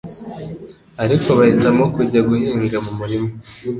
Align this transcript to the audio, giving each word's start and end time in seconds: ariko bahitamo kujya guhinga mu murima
ariko 1.03 1.27
bahitamo 1.37 1.83
kujya 1.95 2.19
guhinga 2.29 2.77
mu 2.85 2.91
murima 2.99 3.29